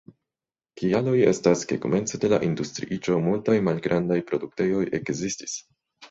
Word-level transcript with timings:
Kialoj 0.79 1.17
estas, 1.31 1.59
ke 1.71 1.75
komence 1.83 2.19
de 2.23 2.31
la 2.33 2.39
industriiĝo 2.47 3.17
multaj 3.25 3.55
malgrandaj 3.67 4.17
produktejoj 4.31 4.81
ekzistis. 5.01 5.55